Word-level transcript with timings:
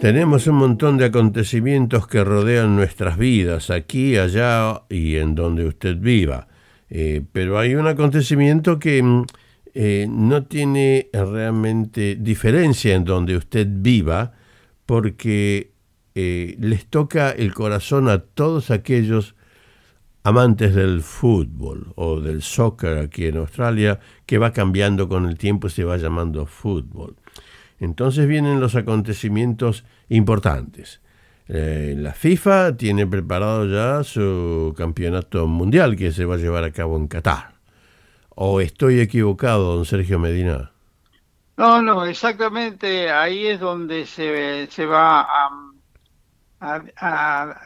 Tenemos 0.00 0.46
un 0.46 0.54
montón 0.56 0.96
de 0.96 1.04
acontecimientos 1.04 2.06
que 2.06 2.24
rodean 2.24 2.74
nuestras 2.74 3.18
vidas, 3.18 3.68
aquí, 3.68 4.16
allá 4.16 4.84
y 4.88 5.16
en 5.16 5.34
donde 5.34 5.66
usted 5.66 5.98
viva. 5.98 6.48
Eh, 6.88 7.22
pero 7.32 7.58
hay 7.58 7.74
un 7.74 7.86
acontecimiento 7.86 8.78
que 8.78 9.02
mm, 9.02 9.24
eh, 9.74 10.06
no 10.08 10.44
tiene 10.44 11.10
realmente 11.12 12.16
diferencia 12.18 12.94
en 12.94 13.04
donde 13.04 13.36
usted 13.36 13.66
viva, 13.70 14.32
porque 14.86 15.72
eh, 16.14 16.56
les 16.58 16.86
toca 16.86 17.30
el 17.32 17.52
corazón 17.52 18.08
a 18.08 18.20
todos 18.20 18.70
aquellos 18.70 19.34
amantes 20.22 20.74
del 20.74 21.02
fútbol 21.02 21.92
o 21.96 22.22
del 22.22 22.40
soccer 22.40 22.96
aquí 22.96 23.26
en 23.26 23.36
Australia, 23.36 24.00
que 24.24 24.38
va 24.38 24.54
cambiando 24.54 25.10
con 25.10 25.26
el 25.26 25.36
tiempo 25.36 25.66
y 25.66 25.70
se 25.70 25.84
va 25.84 25.98
llamando 25.98 26.46
fútbol. 26.46 27.16
Entonces 27.80 28.28
vienen 28.28 28.60
los 28.60 28.76
acontecimientos 28.76 29.84
importantes. 30.08 31.00
Eh, 31.48 31.94
la 31.96 32.12
FIFA 32.12 32.76
tiene 32.76 33.06
preparado 33.06 33.66
ya 33.66 34.04
su 34.04 34.72
campeonato 34.76 35.48
mundial 35.48 35.96
que 35.96 36.12
se 36.12 36.24
va 36.24 36.36
a 36.36 36.38
llevar 36.38 36.62
a 36.62 36.70
cabo 36.70 36.96
en 36.96 37.08
Qatar. 37.08 37.54
¿O 38.28 38.60
estoy 38.60 39.00
equivocado, 39.00 39.74
don 39.74 39.84
Sergio 39.84 40.18
Medina? 40.18 40.70
No, 41.56 41.82
no, 41.82 42.06
exactamente 42.06 43.10
ahí 43.10 43.46
es 43.46 43.60
donde 43.60 44.06
se, 44.06 44.66
se 44.70 44.86
va 44.86 45.22
a, 45.22 46.82
a, 46.96 47.56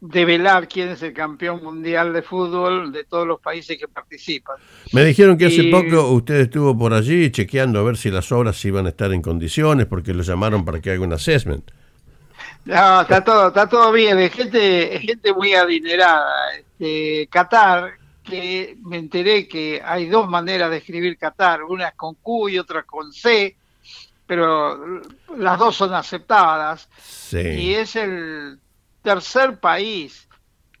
develar 0.00 0.68
quién 0.68 0.90
es 0.90 1.02
el 1.02 1.12
campeón 1.12 1.62
mundial 1.62 2.12
de 2.12 2.22
fútbol 2.22 2.92
de 2.92 3.04
todos 3.04 3.26
los 3.26 3.40
países 3.40 3.78
que 3.78 3.88
participan. 3.88 4.56
Me 4.92 5.04
dijeron 5.04 5.38
que 5.38 5.46
hace 5.46 5.64
poco 5.64 6.10
usted 6.10 6.36
estuvo 6.36 6.76
por 6.76 6.92
allí 6.92 7.30
chequeando 7.30 7.78
a 7.78 7.82
ver 7.82 7.96
si 7.96 8.10
las 8.10 8.30
obras 8.30 8.62
iban 8.64 8.86
a 8.86 8.90
estar 8.90 9.12
en 9.12 9.22
condiciones 9.22 9.86
porque 9.86 10.12
lo 10.12 10.22
llamaron 10.22 10.64
para 10.64 10.80
que 10.80 10.90
haga 10.90 11.02
un 11.02 11.12
assessment. 11.12 11.70
No, 12.66 13.00
está 13.00 13.22
todo, 13.22 13.48
está 13.48 13.68
todo 13.68 13.92
bien, 13.92 14.18
es 14.18 14.32
gente, 14.32 14.98
gente 15.00 15.32
muy 15.32 15.54
adinerada. 15.54 16.32
Este, 16.58 17.28
Qatar, 17.30 17.92
que 18.22 18.76
me 18.82 18.98
enteré 18.98 19.48
que 19.48 19.80
hay 19.82 20.06
dos 20.06 20.28
maneras 20.28 20.70
de 20.70 20.78
escribir 20.78 21.16
Qatar, 21.16 21.62
una 21.62 21.88
es 21.88 21.94
con 21.94 22.14
Q 22.16 22.48
y 22.50 22.58
otra 22.58 22.82
con 22.82 23.12
C, 23.12 23.56
pero 24.26 25.00
las 25.38 25.58
dos 25.58 25.76
son 25.76 25.94
aceptadas. 25.94 26.88
Sí. 27.00 27.38
Y 27.38 27.74
es 27.74 27.94
el 27.96 28.58
tercer 29.06 29.60
país 29.60 30.28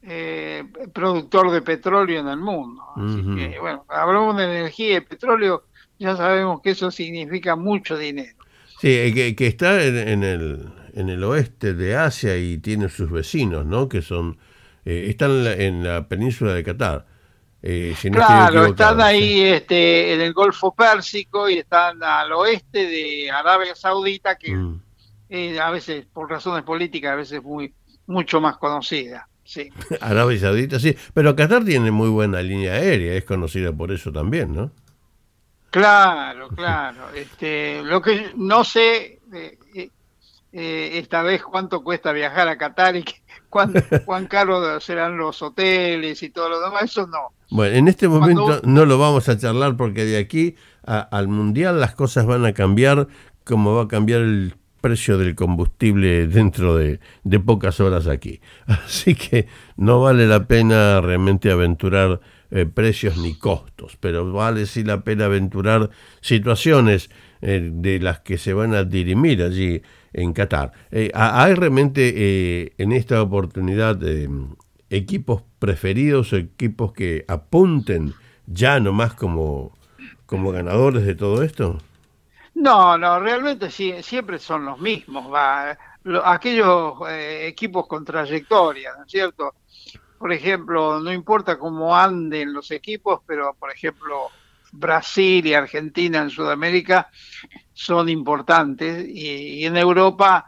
eh, 0.02 0.64
productor 0.92 1.52
de 1.52 1.62
petróleo 1.62 2.20
en 2.20 2.26
el 2.26 2.38
mundo. 2.38 2.82
Así 2.96 3.22
que, 3.36 3.60
bueno, 3.60 3.84
hablamos 3.88 4.36
de 4.36 4.44
energía 4.44 4.96
y 4.96 5.00
petróleo, 5.00 5.66
ya 5.96 6.16
sabemos 6.16 6.60
que 6.60 6.70
eso 6.70 6.90
significa 6.90 7.54
mucho 7.54 7.96
dinero. 7.96 8.36
Sí, 8.80 8.88
eh, 8.88 9.36
que, 9.36 9.46
está 9.46 9.80
en, 9.84 10.24
el, 10.24 10.72
en 10.92 11.08
el 11.08 11.22
oeste 11.22 11.72
de 11.72 11.96
Asia 11.96 12.36
y 12.36 12.58
tiene 12.58 12.88
sus 12.88 13.12
vecinos, 13.12 13.64
¿no? 13.64 13.88
Que 13.88 14.02
son, 14.02 14.38
eh, 14.84 15.06
están 15.08 15.46
en 15.46 15.84
la, 15.84 16.08
península 16.08 16.52
de 16.52 16.64
Qatar. 16.64 17.06
claro, 18.10 18.66
están 18.66 19.00
ahí 19.00 19.40
este, 19.40 20.14
en 20.14 20.20
el 20.20 20.32
Golfo 20.32 20.74
Pérsico 20.74 21.48
y 21.48 21.58
están 21.58 22.02
al 22.02 22.32
oeste 22.32 22.88
de 22.88 23.30
Arabia 23.30 23.76
Saudita, 23.76 24.36
que 24.36 24.52
mm. 24.52 24.80
a 25.62 25.70
veces, 25.70 26.06
por 26.12 26.28
razones 26.28 26.64
políticas, 26.64 27.12
a 27.12 27.16
veces 27.16 27.40
muy 27.40 27.72
mucho 28.06 28.40
más 28.40 28.56
conocida. 28.58 29.28
Sí. 29.44 29.70
Arabia 30.00 30.38
Saudita, 30.40 30.78
sí. 30.78 30.96
Pero 31.14 31.36
Qatar 31.36 31.64
tiene 31.64 31.90
muy 31.90 32.08
buena 32.08 32.42
línea 32.42 32.74
aérea, 32.74 33.14
es 33.14 33.24
conocida 33.24 33.72
por 33.72 33.92
eso 33.92 34.12
también, 34.12 34.54
¿no? 34.54 34.70
Claro, 35.70 36.48
claro. 36.56 37.10
Este, 37.14 37.82
lo 37.82 38.00
que 38.02 38.32
no 38.36 38.64
sé 38.64 39.20
eh, 39.32 39.58
eh, 39.74 39.90
eh, 40.52 40.90
esta 40.94 41.22
vez 41.22 41.42
cuánto 41.42 41.82
cuesta 41.82 42.12
viajar 42.12 42.48
a 42.48 42.58
Qatar 42.58 42.96
y 42.96 43.04
cuán, 43.48 43.72
cuán 44.04 44.26
caros 44.26 44.82
serán 44.82 45.16
los 45.16 45.40
hoteles 45.42 46.22
y 46.22 46.30
todo 46.30 46.48
lo 46.48 46.60
demás, 46.60 46.84
eso 46.84 47.06
no. 47.06 47.32
Bueno, 47.50 47.76
en 47.76 47.88
este 47.88 48.08
momento 48.08 48.60
no 48.64 48.84
lo 48.84 48.98
vamos 48.98 49.28
a 49.28 49.38
charlar 49.38 49.76
porque 49.76 50.04
de 50.04 50.18
aquí 50.18 50.56
al 50.84 51.28
Mundial 51.28 51.80
las 51.80 51.94
cosas 51.94 52.26
van 52.26 52.44
a 52.44 52.52
cambiar 52.52 53.06
como 53.44 53.74
va 53.74 53.84
a 53.84 53.88
cambiar 53.88 54.22
el 54.22 54.56
precio 54.80 55.18
del 55.18 55.34
combustible 55.34 56.26
dentro 56.26 56.76
de, 56.76 57.00
pocas 57.44 57.80
horas 57.80 58.06
aquí. 58.06 58.40
Así 58.66 59.14
que 59.14 59.46
no 59.76 60.00
vale 60.00 60.26
la 60.26 60.46
pena 60.46 61.00
realmente 61.00 61.50
aventurar 61.50 62.20
eh, 62.50 62.66
precios 62.66 63.16
ni 63.16 63.34
costos, 63.34 63.96
pero 63.98 64.32
vale 64.32 64.66
sí 64.66 64.84
la 64.84 65.02
pena 65.02 65.24
aventurar 65.24 65.90
situaciones 66.20 67.10
eh, 67.42 67.70
de 67.72 67.98
las 67.98 68.20
que 68.20 68.38
se 68.38 68.52
van 68.52 68.74
a 68.74 68.84
dirimir 68.84 69.42
allí 69.42 69.82
en 70.12 70.32
Qatar. 70.32 70.72
Eh, 70.90 71.10
¿Hay 71.14 71.54
realmente 71.54 72.72
en 72.80 72.92
esta 72.92 73.20
oportunidad 73.20 73.98
equipos 74.88 75.42
preferidos 75.58 76.32
equipos 76.32 76.92
que 76.92 77.24
apunten 77.28 78.14
ya 78.46 78.78
nomás 78.78 79.14
como, 79.14 79.76
como 80.26 80.52
ganadores 80.52 81.04
de 81.04 81.14
todo 81.14 81.42
esto? 81.42 81.78
No, 82.56 82.96
no, 82.96 83.20
realmente 83.20 83.70
sí, 83.70 83.92
siempre 84.02 84.38
son 84.38 84.64
los 84.64 84.80
mismos, 84.80 85.30
va, 85.30 85.76
aquellos 86.24 86.94
eh, 87.06 87.48
equipos 87.48 87.86
con 87.86 88.02
trayectoria, 88.02 88.94
¿no 88.96 89.04
es 89.04 89.10
cierto? 89.10 89.56
Por 90.18 90.32
ejemplo, 90.32 90.98
no 90.98 91.12
importa 91.12 91.58
cómo 91.58 91.94
anden 91.94 92.54
los 92.54 92.70
equipos, 92.70 93.20
pero 93.26 93.54
por 93.54 93.70
ejemplo, 93.70 94.30
Brasil 94.72 95.46
y 95.46 95.52
Argentina 95.52 96.22
en 96.22 96.30
Sudamérica 96.30 97.10
son 97.74 98.08
importantes 98.08 99.06
y, 99.06 99.66
en 99.66 99.76
Europa 99.76 100.46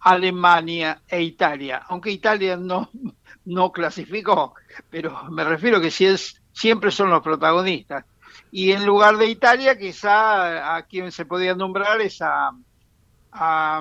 Alemania 0.00 1.02
e 1.06 1.20
Italia, 1.22 1.82
aunque 1.88 2.10
Italia 2.10 2.56
no, 2.56 2.90
no 3.44 3.70
clasificó, 3.70 4.54
pero 4.88 5.24
me 5.30 5.44
refiero 5.44 5.78
que 5.78 5.90
si 5.90 6.06
es, 6.06 6.40
siempre 6.52 6.90
son 6.90 7.10
los 7.10 7.22
protagonistas. 7.22 8.06
Y 8.52 8.72
en 8.72 8.84
lugar 8.84 9.16
de 9.16 9.26
Italia, 9.26 9.78
quizá 9.78 10.76
a 10.76 10.82
quien 10.82 11.12
se 11.12 11.24
podía 11.24 11.54
nombrar 11.54 12.00
es 12.00 12.20
a, 12.20 12.50
a, 13.32 13.80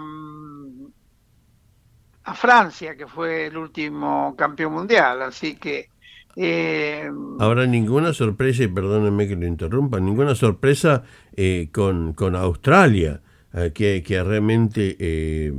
Francia, 2.35 2.95
que 2.95 3.07
fue 3.07 3.47
el 3.47 3.57
último 3.57 4.35
campeón 4.37 4.73
mundial. 4.73 5.23
Así 5.23 5.55
que. 5.55 5.89
Eh, 6.35 7.09
Ahora, 7.39 7.65
ninguna 7.65 8.13
sorpresa, 8.13 8.63
y 8.63 8.67
perdónenme 8.67 9.27
que 9.27 9.35
lo 9.35 9.47
interrumpa, 9.47 9.99
ninguna 9.99 10.35
sorpresa 10.35 11.03
eh, 11.35 11.69
con, 11.73 12.13
con 12.13 12.35
Australia, 12.35 13.21
eh, 13.53 13.71
que, 13.73 14.03
que, 14.03 14.23
realmente 14.23 14.95
eh, 14.99 15.51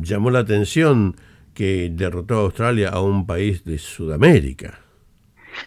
llamó 0.00 0.30
la 0.30 0.38
atención 0.38 1.16
que 1.52 1.90
derrotó 1.92 2.36
a 2.36 2.42
Australia 2.42 2.90
a 2.90 3.00
un 3.00 3.26
país 3.26 3.64
de 3.64 3.78
Sudamérica. 3.78 4.83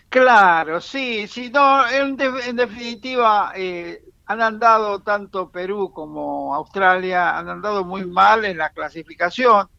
Claro, 0.10 0.82
sí, 0.82 1.28
sí, 1.28 1.50
no, 1.50 1.88
en, 1.88 2.18
definitiva 2.56 3.52
eh, 3.56 4.04
han 4.26 4.42
andado 4.42 5.02
tanto 5.02 5.50
Perú 5.50 5.92
como 5.94 6.54
Australia, 6.56 7.38
han 7.38 7.50
andado 7.50 7.84
muy 7.84 8.06
mal 8.06 8.46
en 8.46 8.58
la 8.58 8.70
clasificación 8.72 9.70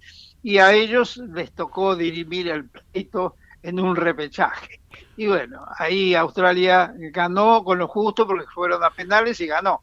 y 0.43 0.59
a 0.59 0.73
ellos 0.73 1.17
les 1.19 1.53
tocó 1.53 1.97
dirimir 1.97 2.49
el 2.49 2.69
pleito 2.69 3.37
en 3.63 3.81
un 3.81 3.97
repechaje. 3.97 4.81
Y 5.17 5.27
bueno, 5.27 5.67
ahí 5.77 6.15
Australia 6.15 6.93
ganó 6.97 7.65
con 7.65 7.79
lo 7.79 7.89
justo 7.89 8.27
porque 8.27 8.47
fueron 8.47 8.83
a 8.85 8.91
penales 8.91 9.41
y 9.41 9.47
ganó. 9.47 9.83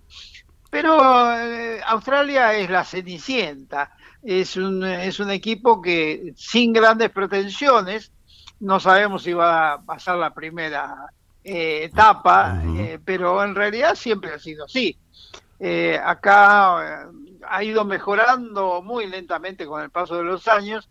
Pero 0.69 1.31
eh, 1.33 1.81
Australia 1.85 2.53
es 2.53 2.69
la 2.69 2.83
cenicienta, 2.83 3.91
es 4.23 4.57
un, 4.57 4.83
es 4.83 5.19
un 5.19 5.29
equipo 5.29 5.81
que 5.81 6.33
sin 6.35 6.73
grandes 6.73 7.11
pretensiones, 7.11 8.11
no 8.59 8.79
sabemos 8.79 9.23
si 9.23 9.33
va 9.33 9.73
a 9.73 9.81
pasar 9.81 10.17
la 10.17 10.33
primera 10.33 11.09
eh, 11.43 11.83
etapa, 11.83 12.61
eh, 12.77 12.99
pero 13.03 13.43
en 13.43 13.55
realidad 13.55 13.95
siempre 13.95 14.33
ha 14.33 14.39
sido 14.39 14.65
así. 14.65 14.97
Eh, 15.59 15.99
acá 16.03 17.07
ha 17.47 17.63
ido 17.63 17.85
mejorando 17.85 18.81
muy 18.81 19.07
lentamente 19.07 19.65
con 19.65 19.81
el 19.81 19.89
paso 19.89 20.17
de 20.17 20.23
los 20.23 20.47
años, 20.47 20.89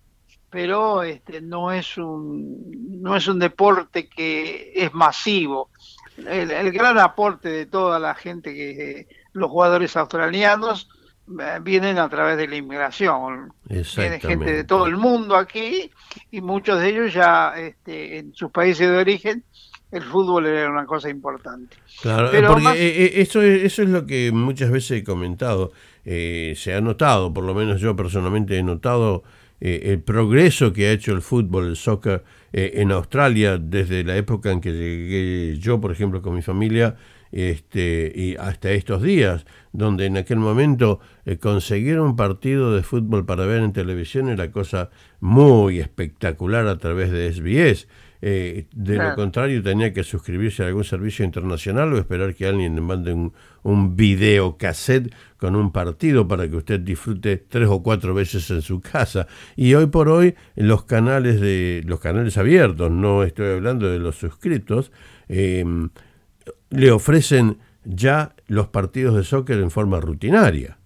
pero 0.50 1.02
este, 1.02 1.40
no 1.40 1.72
es 1.72 1.98
un 1.98 3.02
no 3.02 3.16
es 3.16 3.26
un 3.26 3.38
deporte 3.38 4.08
que 4.08 4.72
es 4.74 4.94
masivo. 4.94 5.70
El, 6.16 6.70
gran 6.70 6.98
aporte 6.98 7.48
de 7.48 7.66
toda 7.66 7.98
la 7.98 8.14
gente 8.14 8.54
que 8.54 9.08
los 9.32 9.50
jugadores 9.50 9.96
australianos 9.96 10.88
vienen 11.26 11.98
a 11.98 12.08
través 12.08 12.36
de 12.36 12.48
la 12.48 12.56
inmigración. 12.56 13.52
Viene 13.68 14.20
gente 14.20 14.52
de 14.52 14.64
todo 14.64 14.86
el 14.86 14.96
mundo 14.96 15.36
aquí 15.36 15.90
y 16.30 16.40
muchos 16.40 16.80
de 16.80 16.88
ellos 16.88 17.14
ya 17.14 17.54
este, 17.56 18.18
en 18.18 18.34
sus 18.34 18.50
países 18.50 18.88
de 18.88 18.96
origen 18.96 19.44
el 19.94 20.02
fútbol 20.02 20.46
era 20.46 20.70
una 20.70 20.86
cosa 20.86 21.08
importante. 21.08 21.76
Claro, 22.02 22.30
porque 22.48 22.68
eh, 22.70 23.04
eh, 23.04 23.12
eso, 23.16 23.40
es, 23.40 23.62
eso 23.62 23.82
es 23.82 23.88
lo 23.88 24.06
que 24.06 24.32
muchas 24.32 24.70
veces 24.70 25.00
he 25.00 25.04
comentado. 25.04 25.70
Eh, 26.04 26.54
se 26.56 26.74
ha 26.74 26.80
notado, 26.80 27.32
por 27.32 27.44
lo 27.44 27.54
menos 27.54 27.80
yo 27.80 27.94
personalmente 27.94 28.58
he 28.58 28.62
notado 28.62 29.22
el 29.60 30.02
progreso 30.02 30.74
que 30.74 30.88
ha 30.88 30.90
hecho 30.90 31.12
el 31.12 31.22
fútbol, 31.22 31.68
el 31.68 31.76
soccer 31.76 32.22
en 32.52 32.92
Australia 32.92 33.56
desde 33.56 34.04
la 34.04 34.14
época 34.14 34.50
en 34.50 34.60
que 34.60 34.72
llegué 34.72 35.56
yo, 35.58 35.80
por 35.80 35.90
ejemplo, 35.90 36.20
con 36.20 36.34
mi 36.34 36.42
familia 36.42 36.96
este, 37.34 38.12
y 38.14 38.36
hasta 38.36 38.70
estos 38.70 39.02
días, 39.02 39.44
donde 39.72 40.06
en 40.06 40.16
aquel 40.16 40.38
momento 40.38 41.00
eh, 41.24 41.36
conseguir 41.36 41.98
un 41.98 42.14
partido 42.14 42.72
de 42.72 42.84
fútbol 42.84 43.26
para 43.26 43.44
ver 43.44 43.64
en 43.64 43.72
televisión 43.72 44.28
era 44.28 44.52
cosa 44.52 44.90
muy 45.18 45.80
espectacular 45.80 46.68
a 46.68 46.78
través 46.78 47.10
de 47.10 47.32
SBS. 47.32 47.88
Eh, 48.22 48.68
de 48.72 48.96
lo 48.96 49.16
contrario, 49.16 49.62
tenía 49.64 49.92
que 49.92 50.04
suscribirse 50.04 50.62
a 50.62 50.68
algún 50.68 50.84
servicio 50.84 51.24
internacional 51.24 51.92
o 51.92 51.98
esperar 51.98 52.36
que 52.36 52.46
alguien 52.46 52.76
le 52.76 52.80
mande 52.80 53.12
un, 53.12 53.32
un 53.64 53.96
video 53.96 54.56
cassette 54.56 55.12
con 55.36 55.56
un 55.56 55.72
partido 55.72 56.28
para 56.28 56.48
que 56.48 56.54
usted 56.54 56.80
disfrute 56.80 57.36
tres 57.36 57.68
o 57.68 57.82
cuatro 57.82 58.14
veces 58.14 58.48
en 58.50 58.62
su 58.62 58.80
casa. 58.80 59.26
Y 59.56 59.74
hoy 59.74 59.86
por 59.86 60.08
hoy 60.08 60.36
los 60.54 60.84
canales 60.84 61.40
de 61.40 61.82
los 61.84 61.98
canales 61.98 62.38
abiertos, 62.38 62.92
no 62.92 63.24
estoy 63.24 63.54
hablando 63.54 63.90
de 63.90 63.98
los 63.98 64.14
suscritos, 64.14 64.92
em, 65.28 65.90
le 66.70 66.90
ofrecen 66.90 67.58
ya 67.84 68.34
los 68.46 68.68
partidos 68.68 69.14
de 69.14 69.24
soccer 69.24 69.58
en 69.58 69.70
forma 69.70 70.00
rutinaria. 70.00 70.78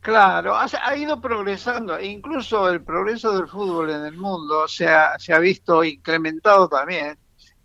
Claro, 0.00 0.54
ha, 0.56 0.96
ido 0.96 1.20
progresando, 1.20 1.96
e 1.96 2.06
incluso 2.06 2.68
el 2.68 2.82
progreso 2.82 3.36
del 3.36 3.48
fútbol 3.48 3.90
en 3.90 4.04
el 4.06 4.16
mundo 4.16 4.68
se 4.68 4.88
ha, 4.88 5.18
se 5.18 5.34
ha 5.34 5.38
visto 5.38 5.82
incrementado 5.82 6.68
también 6.68 7.18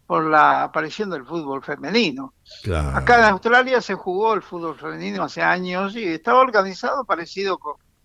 por 0.05 0.25
la 0.25 0.63
aparición 0.63 1.09
del 1.09 1.25
fútbol 1.25 1.63
femenino. 1.63 2.33
Acá 2.93 3.19
en 3.19 3.25
Australia 3.25 3.81
se 3.81 3.93
jugó 3.93 4.33
el 4.33 4.41
fútbol 4.41 4.77
femenino 4.77 5.23
hace 5.23 5.41
años 5.41 5.95
y 5.95 6.05
estaba 6.05 6.41
organizado 6.41 7.05
parecido 7.05 7.57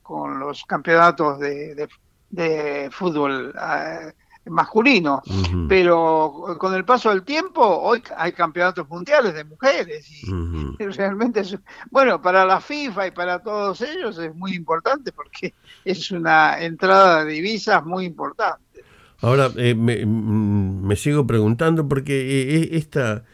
con, 0.02 0.38
los 0.38 0.64
campeonatos 0.64 1.38
de, 1.38 1.88
de, 2.30 2.88
fútbol 2.90 3.54
eh, 3.54 4.12
masculino, 4.50 5.22
pero 5.68 6.56
con 6.58 6.74
el 6.74 6.84
paso 6.84 7.10
del 7.10 7.22
tiempo 7.22 7.62
hoy 7.62 8.02
hay 8.16 8.32
campeonatos 8.32 8.88
mundiales 8.88 9.34
de 9.34 9.44
mujeres 9.44 10.06
y, 10.22 10.26
realmente 10.96 11.40
es, 11.40 11.56
bueno, 11.90 12.20
para 12.20 12.44
la 12.44 12.60
FIFA 12.60 13.08
y 13.08 13.10
para 13.10 13.38
todos 13.40 13.80
ellos 13.80 14.18
es 14.18 14.34
muy 14.34 14.54
importante 14.54 15.12
porque 15.12 15.54
es 15.84 16.10
una 16.10 16.60
entrada 16.60 17.24
de 17.24 17.32
divisas 17.32 17.84
muy 17.84 18.04
importante. 18.04 18.84
Ahora 19.20 19.50
eh, 19.56 19.74
mm, 19.74 20.86
me, 20.86 20.96
sigo 20.96 21.26
preguntando 21.26 21.88
porque 21.88 22.20
eh, 22.20 22.56
eh, 22.56 22.68
esta, 22.72 23.24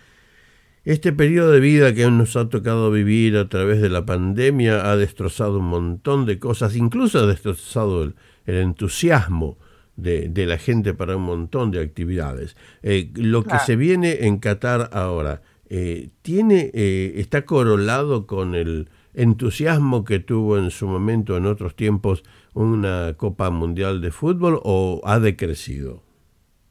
este 0.85 1.13
periodo 1.13 1.51
de 1.53 1.61
vida 1.61 1.93
que 1.95 2.11
nos 2.11 2.37
ha 2.37 2.49
tocado 2.49 2.91
vivir 2.91 3.37
a 3.37 3.49
través 3.49 3.83
de 3.83 3.91
la 3.91 4.07
pandemia 4.07 4.91
ha 4.91 4.97
destrozado 4.97 5.59
un 5.59 5.67
montón 5.67 6.25
de 6.25 6.39
cosas, 6.39 6.75
incluso 6.77 7.19
ha 7.19 7.27
destrozado 7.27 8.03
el 8.03 8.15
entusiasmo 8.47 9.59
de, 9.97 10.47
la 10.47 10.59
gente 10.59 10.95
para 10.95 11.17
un 11.17 11.23
montón 11.23 11.71
de 11.71 11.81
actividades. 11.81 12.57
Eh, 12.83 13.11
lo 13.15 13.45
que 13.45 13.59
se 13.61 13.77
viene 13.77 14.27
en 14.27 14.39
Qatar 14.39 14.91
ahora, 14.93 15.43
eh, 15.69 16.11
tiene, 16.23 16.71
eh, 16.75 17.15
¿está 17.17 17.45
corolado 17.45 18.27
con 18.27 18.55
el 18.55 18.89
entusiasmo 19.15 20.05
que 20.05 20.19
tuvo 20.19 20.59
en 20.59 20.71
su 20.71 20.87
momento, 20.87 21.37
en 21.37 21.47
otros 21.47 21.75
tiempos, 21.75 22.23
una 22.53 23.15
Copa 23.17 23.51
Mundial 23.51 24.01
de 24.01 24.11
Fútbol 24.11 24.61
o 24.63 25.01
ha 25.05 25.19
decrecido? 25.19 26.03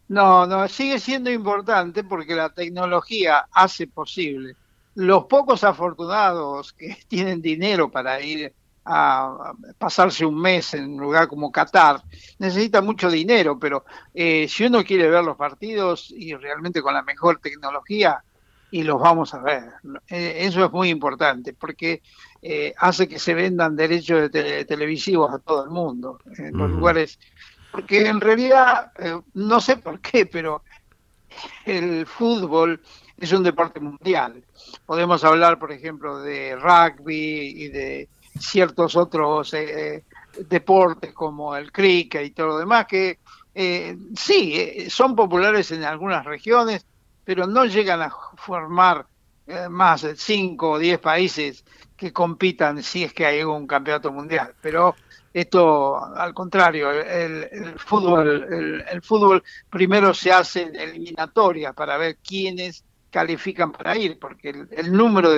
No, 0.10 0.46
no, 0.46 0.68
sigue 0.68 1.00
siendo 1.00 1.32
importante 1.32 2.04
porque 2.04 2.36
la 2.36 2.50
tecnología 2.50 3.48
hace 3.52 3.88
posible. 3.88 4.56
Los 4.96 5.26
pocos 5.26 5.64
afortunados 5.64 6.74
que 6.74 6.98
tienen 7.08 7.42
dinero 7.42 7.90
para 7.90 8.22
ir 8.22 8.54
a 8.86 9.54
pasarse 9.78 10.26
un 10.26 10.40
mes 10.40 10.74
en 10.74 10.94
un 10.94 11.02
lugar 11.02 11.28
como 11.28 11.52
Qatar. 11.52 12.02
Necesita 12.40 12.82
mucho 12.82 13.10
dinero, 13.10 13.58
pero 13.58 13.86
eh, 14.14 14.48
si 14.48 14.66
uno 14.66 14.84
quiere 14.84 15.10
ver 15.10 15.24
los 15.24 15.38
partidos 15.38 16.12
y 16.12 16.34
realmente 16.36 16.82
con 16.82 16.94
la 16.94 17.02
mejor 17.02 17.40
tecnología, 17.40 18.24
y 18.72 18.82
los 18.82 19.00
vamos 19.00 19.34
a 19.36 19.40
ver. 19.40 19.64
Eh, 20.10 20.38
eso 20.40 20.66
es 20.66 20.72
muy 20.72 20.90
importante 20.90 21.54
porque 21.54 22.02
eh, 22.42 22.74
hace 22.78 23.08
que 23.08 23.20
se 23.20 23.36
vendan 23.36 23.76
derechos 23.76 24.32
de 24.32 24.66
televisivos 24.66 25.32
a 25.32 25.38
todo 25.38 25.64
el 25.64 25.70
mundo, 25.70 26.20
en 26.38 26.58
los 26.58 26.72
lugares. 26.72 27.20
Porque 27.72 28.08
en 28.08 28.20
realidad, 28.20 28.92
no 29.34 29.62
sé 29.62 29.78
por 29.78 30.00
qué, 30.00 30.26
pero 30.26 30.64
el 31.66 32.06
fútbol 32.06 32.82
es 33.18 33.32
un 33.32 33.44
deporte 33.44 33.80
mundial. 33.80 34.44
Podemos 34.86 35.24
hablar, 35.24 35.60
por 35.60 35.72
ejemplo, 35.72 36.20
de 36.20 36.56
rugby 36.56 37.64
y 37.64 37.68
de 37.70 38.10
ciertos 38.40 38.96
otros 38.96 39.54
eh, 39.54 40.04
deportes 40.48 41.14
como 41.14 41.56
el 41.56 41.72
cricket 41.72 42.26
y 42.26 42.32
todo 42.32 42.48
lo 42.48 42.58
demás, 42.58 42.86
que 42.88 43.20
eh, 43.54 43.96
sí, 44.16 44.54
eh, 44.56 44.90
son 44.90 45.16
populares 45.16 45.72
en 45.72 45.84
algunas 45.84 46.26
regiones, 46.26 46.86
pero 47.24 47.48
no 47.48 47.66
llegan 47.66 48.02
a 48.02 48.14
formar 48.36 49.06
más 49.70 50.04
de 50.04 50.16
5 50.16 50.72
o 50.72 50.80
10 50.80 51.00
países 51.00 51.66
que 51.98 52.14
compitan 52.14 52.82
si 52.82 53.04
es 53.04 53.14
que 53.14 53.26
hay 53.26 53.44
un 53.44 53.68
campeonato 53.68 54.10
mundial. 54.10 54.54
Pero 54.62 54.96
esto, 55.34 55.98
al 56.16 56.34
contrario, 56.34 56.92
el, 56.92 57.78
fútbol, 57.78 58.84
el, 58.90 59.02
fútbol 59.02 59.44
primero 59.70 60.14
se 60.14 60.32
hace 60.32 60.64
eliminatoria 60.64 61.74
para 61.74 61.98
ver 61.98 62.18
quiénes 62.26 62.86
califican 63.14 63.72
para 63.72 63.96
ir, 63.96 64.18
porque 64.20 64.50
el, 64.72 64.92
número 64.92 65.30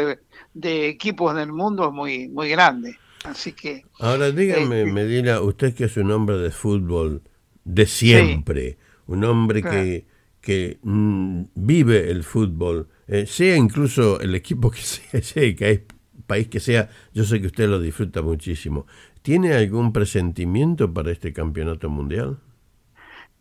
de, 0.54 0.88
equipos 0.88 1.34
en 1.34 1.42
el 1.42 1.52
mundo 1.52 1.88
es 1.88 1.92
muy, 1.92 2.30
muy 2.30 2.48
grande. 2.50 2.98
Así 3.26 3.52
que. 3.52 3.84
Ahora 4.00 4.32
dígame, 4.32 4.82
eh, 4.82 4.86
Medina, 4.86 5.42
usted 5.42 5.76
que 5.76 5.86
es 5.86 5.98
un 5.98 6.10
hombre 6.12 6.38
de 6.38 6.52
fútbol 6.52 7.22
de 7.66 7.86
siempre, 7.86 8.78
un 9.08 9.26
hombre 9.26 9.62
que, 9.62 10.06
que 10.40 10.80
mm, 10.82 11.44
vive 11.56 12.10
el 12.10 12.24
fútbol, 12.24 12.88
eh, 13.08 13.26
sea 13.26 13.58
incluso 13.58 14.22
el 14.22 14.36
equipo 14.36 14.72
que 14.72 14.80
sea, 14.82 15.22
sea 15.22 15.56
que 15.56 15.66
hay 15.66 15.84
país 16.26 16.48
que 16.48 16.62
sea, 16.62 16.90
yo 17.14 17.26
sé 17.26 17.42
que 17.42 17.48
usted 17.48 17.68
lo 17.68 17.80
disfruta 17.80 18.22
muchísimo. 18.22 18.88
¿Tiene 19.22 19.54
algún 19.54 19.92
presentimiento 19.92 20.94
para 20.94 21.12
este 21.12 21.34
campeonato 21.34 21.90
mundial? 21.90 22.40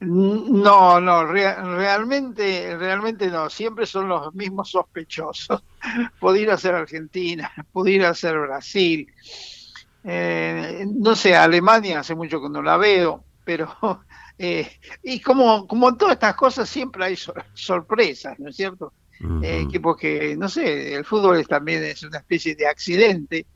No, 0.06 1.00
no, 1.00 1.24
realmente, 1.26 2.76
realmente 2.76 3.28
no. 3.28 3.48
Siempre 3.48 3.86
son 3.86 4.08
los 4.08 4.34
mismos 4.34 4.70
sospechosos. 4.70 5.62
pudiera 6.20 6.56
ser 6.56 6.74
Argentina, 6.74 7.50
pudiera 7.72 8.14
ser 8.14 8.38
Brasil. 8.38 9.12
Eh, 10.04 10.86
no 10.86 11.16
sé, 11.16 11.34
Alemania 11.34 12.00
hace 12.00 12.14
mucho 12.14 12.40
que 12.40 12.50
no 12.50 12.62
la 12.62 12.76
veo, 12.76 13.24
pero 13.44 13.74
eh, 14.38 14.70
y 15.02 15.20
como, 15.20 15.66
como 15.66 15.96
todas 15.96 16.14
estas 16.14 16.34
cosas 16.34 16.68
siempre 16.68 17.04
hay 17.04 17.16
sorpresas, 17.54 18.38
¿no 18.38 18.50
es 18.50 18.56
cierto? 18.56 18.92
Eh, 19.42 19.62
equipos 19.62 19.96
que, 19.96 20.36
no 20.36 20.48
sé, 20.48 20.96
el 20.96 21.04
fútbol 21.04 21.46
también 21.46 21.82
es 21.84 22.02
una 22.02 22.18
especie 22.18 22.54
de 22.54 22.66
accidente. 22.66 23.46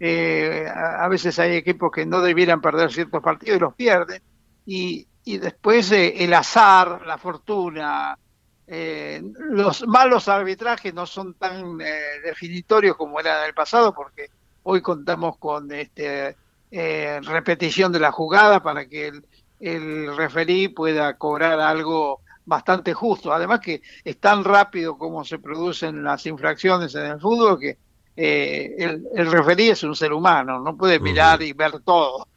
a, 0.00 1.04
a, 1.04 1.08
veces 1.08 1.38
hay 1.38 1.56
equipos 1.56 1.90
que 1.92 2.06
no 2.06 2.22
debieran 2.22 2.62
perder 2.62 2.90
ciertos 2.90 3.22
partidos 3.22 3.56
y 3.56 3.60
los 3.60 3.74
pierden. 3.74 4.22
Y, 4.64 5.08
y 5.24 5.38
después 5.38 5.90
eh, 5.92 6.24
el 6.24 6.32
azar, 6.34 7.02
la 7.06 7.18
fortuna, 7.18 8.18
eh, 8.66 9.22
los 9.50 9.86
malos 9.86 10.28
arbitrajes 10.28 10.94
no 10.94 11.06
son 11.06 11.34
tan 11.34 11.80
eh, 11.80 12.20
definitorios 12.24 12.96
como 12.96 13.20
era 13.20 13.40
en 13.42 13.48
el 13.48 13.54
pasado, 13.54 13.92
porque 13.92 14.30
hoy 14.62 14.80
contamos 14.80 15.36
con 15.38 15.70
este 15.72 16.36
repetición 16.72 17.90
de 17.90 17.98
la 17.98 18.12
jugada 18.12 18.62
para 18.62 18.86
que 18.86 19.08
el, 19.08 19.24
el 19.58 20.16
referí 20.16 20.68
pueda 20.68 21.16
cobrar 21.18 21.58
algo 21.58 22.20
bastante 22.44 22.94
justo. 22.94 23.32
Además 23.32 23.58
que 23.58 23.82
es 24.04 24.18
tan 24.18 24.44
rápido 24.44 24.96
como 24.96 25.24
se 25.24 25.40
producen 25.40 26.04
las 26.04 26.24
infracciones 26.26 26.94
en 26.94 27.06
el 27.06 27.20
fútbol 27.20 27.58
que 27.58 27.76
el, 28.14 29.04
el 29.16 29.32
referí 29.32 29.70
es 29.70 29.82
un 29.82 29.96
ser 29.96 30.12
humano, 30.12 30.60
no 30.60 30.76
puede 30.76 31.00
mirar 31.00 31.42
y 31.42 31.52
ver 31.52 31.80
todo. 31.80 32.28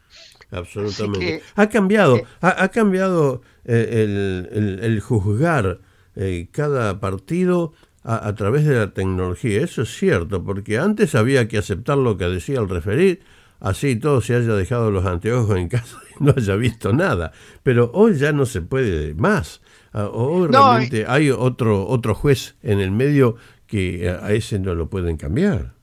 Absolutamente. 0.54 1.42
ha 1.56 1.68
cambiado, 1.68 2.18
eh, 2.18 2.26
ha, 2.42 2.68
cambiado 2.70 3.42
eh, 3.66 4.80
el, 4.82 5.00
juzgar 5.02 5.80
eh, 6.16 6.48
cada 6.52 7.00
partido 7.00 7.74
a, 8.04 8.34
través 8.36 8.66
de 8.66 8.76
la 8.76 8.94
tecnología. 8.94 9.62
Eso 9.62 9.84
es 9.84 9.96
cierto, 9.96 10.44
porque 10.44 10.78
antes 10.78 11.16
había 11.16 11.48
que 11.48 11.58
aceptar 11.58 11.98
lo 11.98 12.18
que 12.18 12.26
decía 12.26 12.60
el 12.60 12.70
referir, 12.70 13.22
así 13.60 13.96
todo 13.96 14.22
se 14.22 14.36
haya 14.36 14.54
dejado 14.54 14.92
los 14.92 15.06
anteojos 15.06 15.58
en 15.58 15.68
casa 15.70 15.98
y 16.12 16.24
no 16.24 16.34
haya 16.38 16.56
visto 16.56 16.94
nada. 16.94 17.32
Pero 17.64 17.92
hoy 17.94 18.16
ya 18.16 18.32
no 18.32 18.46
se 18.46 18.62
puede 18.62 19.14
más. 19.16 19.62
Ah, 19.94 20.10
hoy 20.12 20.48
realmente 20.48 21.06
hay 21.08 21.32
otro, 21.32 21.88
otro 21.88 22.14
juez 22.16 22.56
en 22.64 22.80
el 22.80 22.92
medio 22.92 23.36
que 23.68 24.10
a 24.10 24.32
ese 24.34 24.60
no 24.60 24.76
lo 24.76 24.90
pueden 24.90 25.18
cambiar. 25.18 25.74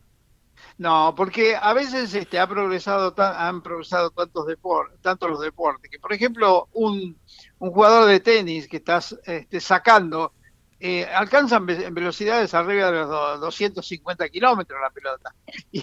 No, 0.80 1.14
porque 1.14 1.54
a 1.60 1.74
veces 1.74 2.14
este, 2.14 2.38
ha 2.38 2.46
progresado 2.46 3.12
han 3.18 3.60
progresado 3.60 4.08
tantos 4.08 4.46
deportes, 4.46 4.98
tanto 5.02 5.28
los 5.28 5.38
deportes, 5.42 5.90
que 5.90 5.98
por 5.98 6.10
ejemplo 6.10 6.70
un, 6.72 7.18
un 7.58 7.70
jugador 7.70 8.06
de 8.08 8.18
tenis 8.20 8.66
que 8.66 8.78
estás 8.78 9.14
este, 9.26 9.60
sacando 9.60 10.32
eh, 10.80 11.04
alcanzan 11.04 11.66
velocidades 11.66 12.54
arriba 12.54 12.90
de 12.90 12.98
los 13.00 13.40
250 13.40 14.26
kilómetros 14.30 14.80
la 14.80 14.88
pelota. 14.88 15.34
Y 15.70 15.82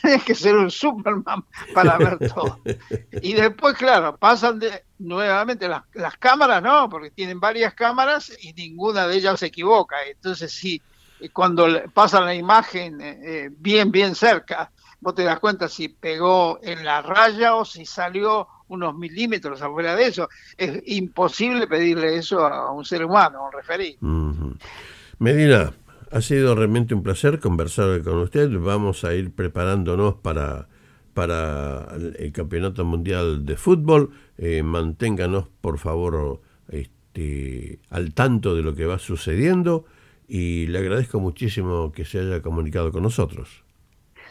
tienes 0.00 0.24
que 0.24 0.34
ser 0.34 0.56
un 0.56 0.72
Superman 0.72 1.44
para 1.72 1.96
ver 1.98 2.18
todo. 2.18 2.58
Y 3.22 3.34
después, 3.34 3.76
claro, 3.76 4.16
pasan 4.16 4.58
de, 4.58 4.84
nuevamente 4.98 5.68
las, 5.68 5.84
las 5.94 6.16
cámaras, 6.16 6.60
no, 6.60 6.88
porque 6.90 7.12
tienen 7.12 7.38
varias 7.38 7.74
cámaras 7.74 8.32
y 8.40 8.52
ninguna 8.54 9.06
de 9.06 9.14
ellas 9.14 9.38
se 9.38 9.46
equivoca. 9.46 9.94
Entonces, 10.04 10.50
sí, 10.50 10.82
cuando 11.32 11.66
pasa 11.92 12.20
la 12.20 12.34
imagen 12.34 13.00
eh, 13.00 13.50
bien, 13.50 13.90
bien 13.90 14.14
cerca, 14.14 14.70
vos 15.00 15.14
te 15.14 15.24
das 15.24 15.38
cuenta 15.38 15.68
si 15.68 15.88
pegó 15.88 16.58
en 16.62 16.84
la 16.84 17.02
raya 17.02 17.54
o 17.54 17.64
si 17.64 17.84
salió 17.84 18.46
unos 18.68 18.96
milímetros 18.96 19.62
afuera 19.62 19.96
de 19.96 20.06
eso. 20.06 20.28
Es 20.56 20.82
imposible 20.86 21.66
pedirle 21.66 22.16
eso 22.16 22.46
a 22.46 22.70
un 22.72 22.84
ser 22.84 23.04
humano, 23.04 23.38
a 23.38 23.46
un 23.46 23.52
referí. 23.52 23.98
Medina, 25.18 25.72
ha 26.10 26.20
sido 26.20 26.54
realmente 26.54 26.94
un 26.94 27.02
placer 27.02 27.40
conversar 27.40 28.02
con 28.02 28.18
usted. 28.18 28.50
Vamos 28.58 29.04
a 29.04 29.14
ir 29.14 29.32
preparándonos 29.32 30.14
para, 30.16 30.68
para 31.14 31.88
el 32.18 32.32
Campeonato 32.32 32.84
Mundial 32.84 33.44
de 33.44 33.56
Fútbol. 33.56 34.10
Eh, 34.36 34.62
manténganos, 34.62 35.48
por 35.60 35.78
favor, 35.78 36.40
este, 36.68 37.80
al 37.90 38.14
tanto 38.14 38.54
de 38.54 38.62
lo 38.62 38.74
que 38.74 38.86
va 38.86 38.98
sucediendo 38.98 39.86
y 40.28 40.66
le 40.66 40.78
agradezco 40.78 41.18
muchísimo 41.18 41.90
que 41.90 42.04
se 42.04 42.20
haya 42.20 42.42
comunicado 42.42 42.92
con 42.92 43.02
nosotros. 43.02 43.64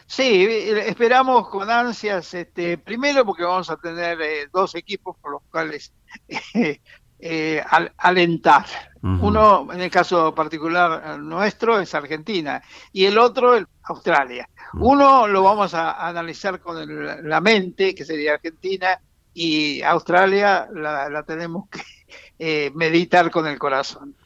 Sí, 0.06 0.46
esperamos 0.86 1.48
con 1.48 1.70
ansias, 1.70 2.32
este, 2.32 2.78
primero 2.78 3.26
porque 3.26 3.42
vamos 3.42 3.68
a 3.68 3.76
tener 3.76 4.18
eh, 4.22 4.48
dos 4.50 4.74
equipos 4.74 5.16
por 5.20 5.32
los 5.32 5.42
cuales 5.50 5.92
eh, 7.18 7.62
alentar. 7.98 8.64
Uno, 9.00 9.68
en 9.72 9.80
el 9.80 9.90
caso 9.90 10.34
particular 10.34 11.20
nuestro, 11.20 11.78
es 11.78 11.94
Argentina 11.94 12.60
y 12.92 13.04
el 13.04 13.16
otro, 13.18 13.54
es 13.54 13.64
Australia. 13.84 14.48
Uno 14.74 15.28
lo 15.28 15.42
vamos 15.42 15.72
a, 15.74 16.08
analizar 16.08 16.60
con 16.60 17.28
la 17.28 17.40
mente, 17.40 17.94
que 17.94 18.04
sería 18.04 18.34
Argentina, 18.34 19.00
y 19.34 19.82
Australia 19.82 20.68
la, 20.72 21.22
tenemos 21.22 21.68
que 21.68 21.80
eh, 22.38 22.72
meditar 22.74 23.30
con 23.30 23.46
el 23.46 23.58
corazón. 23.58 24.16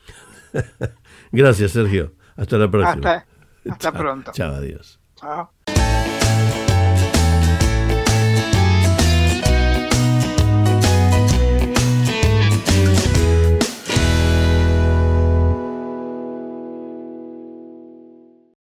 Gracias, 1.33 1.73
Sergio. 1.73 2.13
Hasta 2.37 2.59
la 2.59 2.71
próxima. 2.71 3.11
Hasta, 3.11 3.27
hasta 3.71 3.93
pronto. 3.93 4.33
Chao, 4.33 4.55
adiós. 4.55 5.01
Chao. 5.17 5.53